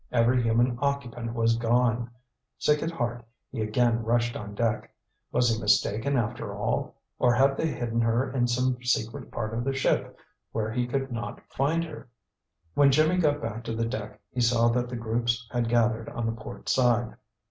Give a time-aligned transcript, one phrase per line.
[0.11, 2.09] Every human occupant was gone.
[2.57, 4.91] Sick at heart, he again rushed on deck.
[5.31, 6.95] Was he mistaken, after all?
[7.19, 10.17] Or had they hidden her in some secret part of the ship
[10.53, 12.09] where he could not find her?
[12.73, 16.25] When Jimmy got back to the deck he saw that the groups had gathered on
[16.25, 17.13] the port side.